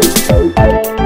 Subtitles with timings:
[0.00, 1.01] Thank you.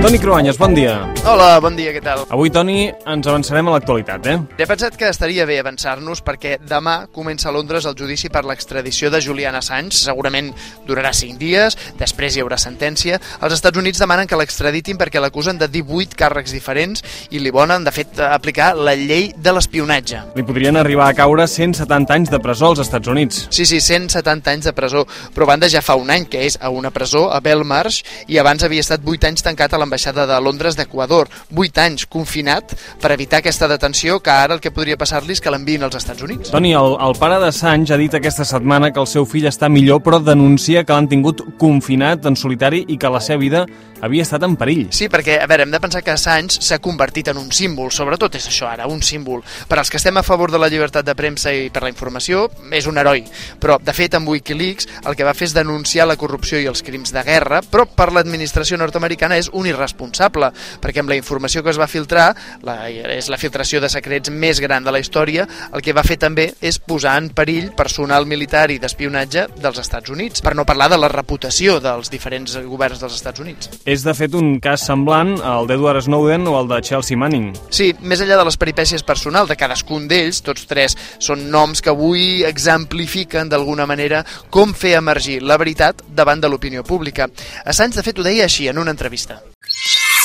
[0.00, 0.94] Toni Cruanyes, bon dia.
[1.28, 2.22] Hola, bon dia, què tal?
[2.32, 4.38] Avui, Toni, ens avançarem a l'actualitat, eh?
[4.56, 9.10] He pensat que estaria bé avançar-nos perquè demà comença a Londres el judici per l'extradició
[9.12, 9.98] de Julian Assange.
[10.00, 10.48] Segurament
[10.88, 13.18] durarà 5 dies, després hi haurà sentència.
[13.44, 17.84] Els Estats Units demanen que l'extraditin perquè l'acusen de 18 càrrecs diferents i li volen,
[17.84, 20.22] de fet, aplicar la llei de l'espionatge.
[20.32, 23.44] Li podrien arribar a caure 170 anys de presó als Estats Units.
[23.52, 25.04] Sí, sí, 170 anys de presó,
[25.36, 28.00] però banda ja fa un any que és a una presó, a Belmarsh,
[28.32, 31.28] i abans havia estat 8 anys tancat a l'ambaixada de Londres d'Equador.
[31.50, 35.50] 8 anys confinat per evitar aquesta detenció que ara el que podria passar-li és que
[35.50, 36.52] l'enviïn als Estats Units.
[36.54, 40.04] Toni, el, el pare d'Assange ha dit aquesta setmana que el seu fill està millor,
[40.06, 43.64] però denuncia que l'han tingut confinat en solitari i que la seva vida
[44.00, 44.86] havia estat en perill.
[44.94, 48.38] Sí, perquè, a veure, hem de pensar que Assange s'ha convertit en un símbol, sobretot
[48.38, 49.42] és això ara, un símbol.
[49.68, 52.46] Per als que estem a favor de la llibertat de premsa i per la informació,
[52.72, 53.24] és un heroi.
[53.60, 56.84] Però, de fet, amb Wikileaks el que va fer és denunciar la corrupció i els
[56.86, 61.72] crims de guerra, però per l'administració nord-americana és un irresponsable, perquè amb la informació que
[61.72, 62.30] es va filtrar,
[62.66, 66.18] la, és la filtració de secrets més gran de la història, el que va fer
[66.20, 70.90] també és posar en perill personal militar i d'espionatge dels Estats Units, per no parlar
[70.92, 73.70] de la reputació dels diferents governs dels Estats Units.
[73.84, 77.52] És, de fet, un cas semblant al d'Edward Snowden o al de Chelsea Manning.
[77.72, 81.92] Sí, més enllà de les peripècies personals de cadascun d'ells, tots tres són noms que
[81.92, 87.30] avui exemplifiquen d'alguna manera com fer emergir la veritat davant de l'opinió pública.
[87.64, 89.40] Assange, de fet, ho deia així en una entrevista.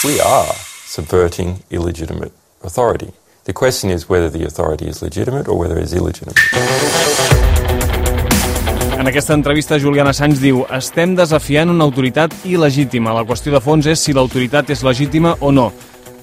[0.04, 0.54] We are
[0.86, 2.32] subverting illegitimate
[2.64, 3.12] authority.
[3.44, 6.38] The question is whether the authority is legitimate or whether it is illegitimate.
[8.98, 13.12] En aquesta entrevista, Julian Assange diu estem desafiant una autoritat il·legítima.
[13.14, 15.72] La qüestió de fons és si l'autoritat és legítima o no.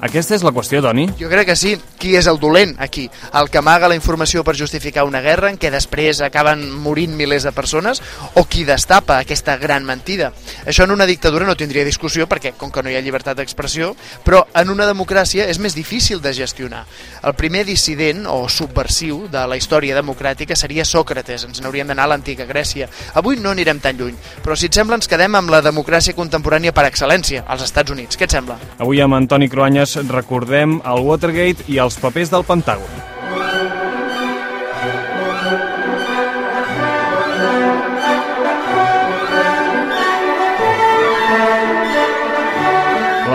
[0.00, 1.10] Aquesta és la qüestió, Toni?
[1.20, 1.76] Jo crec que sí.
[2.02, 3.04] Qui és el dolent aquí?
[3.38, 7.44] El que amaga la informació per justificar una guerra en què després acaben morint milers
[7.46, 8.00] de persones
[8.34, 10.32] o qui destapa aquesta gran mentida?
[10.66, 13.92] Això en una dictadura no tindria discussió perquè, com que no hi ha llibertat d'expressió,
[14.26, 16.80] però en una democràcia és més difícil de gestionar.
[17.22, 21.46] El primer dissident o subversiu de la història democràtica seria Sòcrates.
[21.46, 22.90] Ens n'hauríem d'anar a l'antiga Grècia.
[23.14, 26.74] Avui no anirem tan lluny, però si et sembla ens quedem amb la democràcia contemporània
[26.74, 28.18] per excel·lència, als Estats Units.
[28.18, 28.58] Què et sembla?
[28.82, 33.11] Avui amb Antoni Cruanyes recordem el Watergate i els papers del Pentàgon.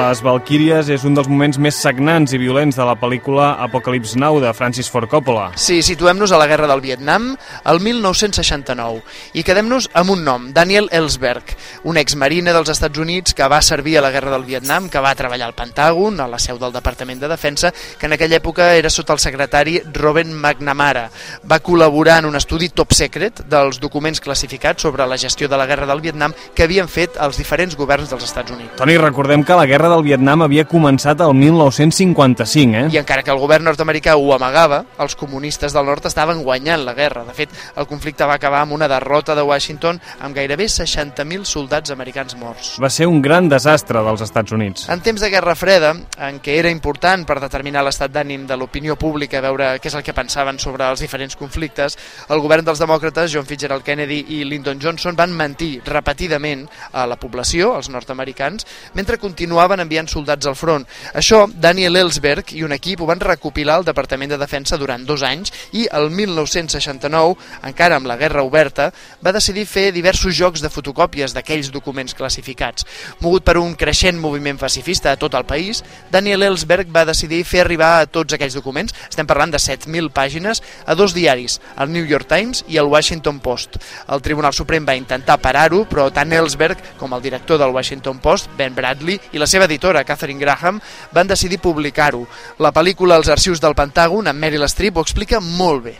[0.07, 4.37] Les Valquíries és un dels moments més sagnants i violents de la pel·lícula Apocalypse Now
[4.39, 5.49] de Francis Ford Coppola.
[5.59, 7.33] Sí, situem-nos a la Guerra del Vietnam,
[7.67, 9.01] el 1969,
[9.35, 11.51] i quedem-nos amb un nom, Daniel Ellsberg,
[11.91, 15.11] un exmarine dels Estats Units que va servir a la Guerra del Vietnam, que va
[15.19, 18.93] treballar al Pentàgon, a la seu del Departament de Defensa, que en aquella època era
[18.93, 21.09] sota el secretari Robert McNamara.
[21.51, 25.67] Va col·laborar en un estudi top secret dels documents classificats sobre la gestió de la
[25.67, 28.77] Guerra del Vietnam que havien fet els diferents governs dels Estats Units.
[28.79, 32.85] Toni, recordem que la Guerra del Vietnam havia començat el 1955, eh?
[32.93, 36.93] I encara que el govern nord-americà ho amagava, els comunistes del nord estaven guanyant la
[36.97, 37.23] guerra.
[37.27, 41.91] De fet, el conflicte va acabar amb una derrota de Washington amb gairebé 60.000 soldats
[41.91, 42.75] americans morts.
[42.81, 44.87] Va ser un gran desastre dels Estats Units.
[44.89, 45.93] En temps de Guerra Freda,
[46.27, 50.05] en què era important per determinar l'estat d'ànim de l'opinió pública, veure què és el
[50.05, 51.97] que pensaven sobre els diferents conflictes,
[52.29, 57.17] el govern dels demòcrates, John Fitzgerald Kennedy i Lyndon Johnson, van mentir repetidament a la
[57.19, 60.85] població, als nord-americans, mentre continuaven enviant soldats al front.
[61.15, 65.23] Això, Daniel Ellsberg i un equip ho van recopilar al Departament de Defensa durant dos
[65.23, 67.37] anys i el 1969,
[67.67, 68.91] encara amb la guerra oberta,
[69.23, 72.85] va decidir fer diversos jocs de fotocòpies d'aquells documents classificats.
[73.23, 77.63] Mogut per un creixent moviment pacifista a tot el país, Daniel Ellsberg va decidir fer
[77.63, 82.05] arribar a tots aquells documents, estem parlant de 7.000 pàgines, a dos diaris, el New
[82.05, 83.77] York Times i el Washington Post.
[84.11, 88.49] El Tribunal Suprem va intentar parar-ho, però tant Ellsberg com el director del Washington Post,
[88.57, 90.81] Ben Bradley, i la seva editora, Catherine Graham,
[91.13, 92.25] van decidir publicar-ho.
[92.59, 95.95] La pel·lícula Els arxius del Pentàgon, amb Meryl Streep, ho explica molt bé.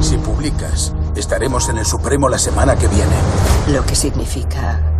[0.00, 3.16] Si publicas, estaremos en el Supremo la semana que viene.
[3.68, 4.99] Lo que significa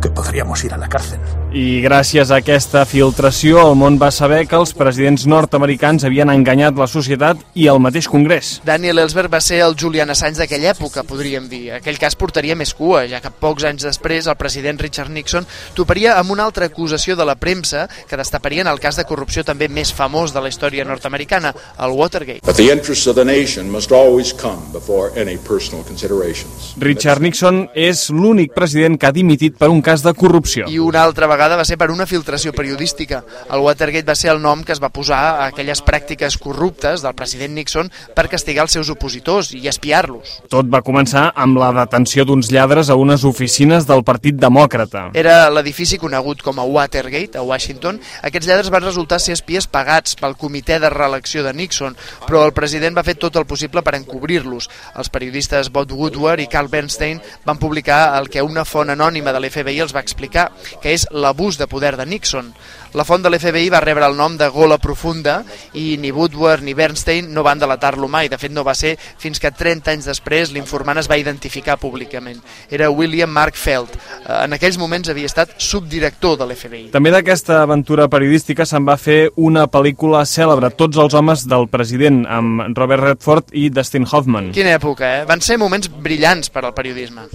[0.00, 1.20] Que podríamos ir a la cárcel.
[1.52, 6.76] I gràcies a aquesta filtració, el món va saber que els presidents nord-americans havien enganyat
[6.78, 8.52] la societat i el mateix Congrés.
[8.64, 11.72] Daniel Ellsberg va ser el Julian Assange d'aquella època, podríem dir.
[11.80, 16.14] Aquell cas portaria més cua, ja que pocs anys després el president Richard Nixon toparia
[16.20, 19.90] amb una altra acusació de la premsa que destaparien el cas de corrupció també més
[19.90, 21.52] famós de la història nord-americana,
[21.82, 22.46] el Watergate.
[22.46, 26.76] But the interests of the nation must always come before any personal considerations.
[26.78, 30.68] Richard Nixon és l'únic president que ha dimitit per un cas de corrupció.
[30.70, 33.24] I una altra vegada va ser per una filtració periodística.
[33.50, 37.16] El Watergate va ser el nom que es va posar a aquelles pràctiques corruptes del
[37.18, 40.36] president Nixon per castigar els seus opositors i espiar-los.
[40.52, 45.08] Tot va començar amb la detenció d'uns lladres a unes oficines del Partit Demòcrata.
[45.18, 47.98] Era l'edifici conegut com a Watergate, a Washington.
[48.22, 51.98] Aquests lladres van resultar ser espies pagats pel comitè de reelecció de Nixon,
[52.28, 54.70] però el president va fer tot el possible per encobrir-los.
[54.94, 59.42] Els periodistes Bob Woodward i Carl Bernstein van publicar el que una font anònima de
[59.42, 60.50] l'FBI els va explicar,
[60.82, 62.52] que és l'abús de poder de Nixon.
[62.98, 65.36] La font de l'FBI va rebre el nom de Gola Profunda
[65.78, 68.26] i ni Woodward ni Bernstein no van delatar-lo mai.
[68.28, 72.40] De fet, no va ser fins que 30 anys després l'informant es va identificar públicament.
[72.70, 73.94] Era William Mark Feld.
[73.94, 76.82] Eh, en aquells moments havia estat subdirector de l'FBI.
[76.96, 82.24] També d'aquesta aventura periodística se'n va fer una pel·lícula cèlebre, Tots els homes del president,
[82.26, 84.50] amb Robert Redford i Dustin Hoffman.
[84.56, 85.24] Quina època, eh?
[85.28, 87.28] Van ser moments brillants per al periodisme.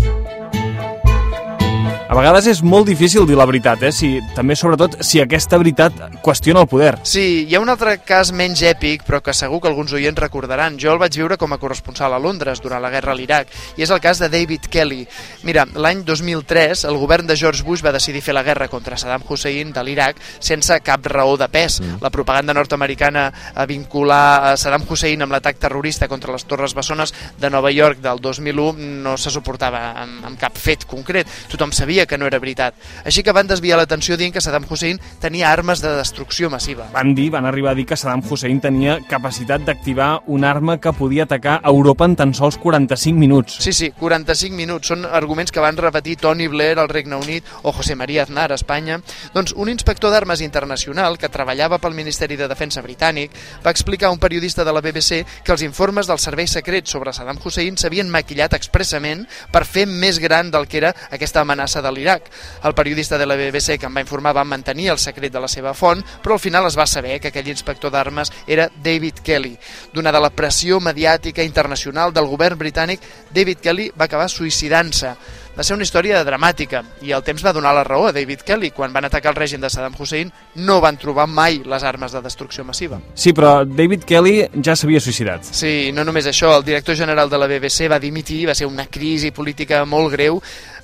[2.15, 3.89] A vegades és molt difícil dir la veritat, eh?
[3.91, 4.07] Si,
[4.38, 6.94] també, sobretot, si aquesta veritat qüestiona el poder.
[7.03, 10.77] Sí, hi ha un altre cas menys èpic, però que segur que alguns oients recordaran.
[10.79, 13.83] Jo el vaig viure com a corresponsal a Londres durant la guerra a l'Iraq, i
[13.83, 15.01] és el cas de David Kelly.
[15.44, 19.27] Mira, l'any 2003 el govern de George Bush va decidir fer la guerra contra Saddam
[19.27, 21.81] Hussein de l'Iraq sense cap raó de pes.
[21.81, 22.00] Mm.
[22.00, 27.12] La propaganda nord-americana a vincular a Saddam Hussein amb l'atac terrorista contra les Torres Bessones
[27.35, 31.27] de Nova York del 2001 no se suportava amb, amb cap fet concret.
[31.51, 32.75] Tothom sabia sabia que no era veritat.
[33.05, 36.87] Així que van desviar l'atenció dient que Saddam Hussein tenia armes de destrucció massiva.
[36.93, 40.93] Van dir, van arribar a dir que Saddam Hussein tenia capacitat d'activar una arma que
[40.93, 43.57] podia atacar Europa en tan sols 45 minuts.
[43.59, 44.87] Sí, sí, 45 minuts.
[44.87, 48.55] Són arguments que van repetir Tony Blair al Regne Unit o José María Aznar a
[48.55, 48.99] Espanya.
[49.33, 53.33] Doncs un inspector d'armes internacional que treballava pel Ministeri de Defensa britànic
[53.65, 57.13] va explicar a un periodista de la BBC que els informes dels serveis secrets sobre
[57.13, 61.91] Saddam Hussein s'havien maquillat expressament per fer més gran del que era aquesta amenaça de
[61.95, 62.27] l'Iraq.
[62.63, 65.50] El periodista de la BBC que em va informar va mantenir el secret de la
[65.51, 69.56] seva font, però al final es va saber que aquell inspector d'armes era David Kelly.
[69.94, 73.01] Donada la pressió mediàtica internacional del govern britànic,
[73.31, 75.15] David Kelly va acabar suïcidant-se.
[75.55, 78.71] Va ser una història dramàtica i el temps va donar la raó a David Kelly.
[78.75, 80.31] Quan van atacar el règim de Saddam Hussein
[80.67, 82.99] no van trobar mai les armes de destrucció massiva.
[83.15, 85.47] Sí, però David Kelly ja s'havia suïcidat.
[85.55, 88.87] Sí, no només això, el director general de la BBC va dimitir, va ser una
[88.91, 90.41] crisi política molt greu,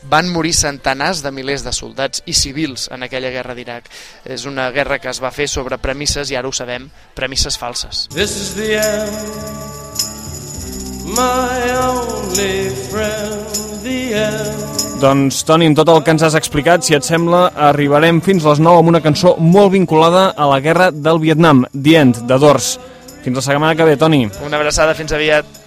[0.10, 3.92] van morir centenars de milers de soldats i civils en aquella guerra d'Iraq.
[4.26, 8.08] És una guerra que es va fer sobre premisses, i ara ho sabem, premisses falses.
[8.16, 9.18] This is the end,
[11.12, 13.11] my only friend.
[15.02, 18.60] Doncs, Toni, amb tot el que ens has explicat, si et sembla, arribarem fins les
[18.62, 22.76] 9 amb una cançó molt vinculada a la guerra del Vietnam, The End, de Dors.
[23.26, 24.28] Fins la setmana que ve, Toni.
[24.46, 25.61] Una abraçada, fins aviat.